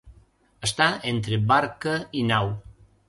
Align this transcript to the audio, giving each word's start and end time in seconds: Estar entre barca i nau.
Estar 0.67 0.87
entre 1.11 1.39
barca 1.53 1.95
i 2.23 2.25
nau. 2.31 2.51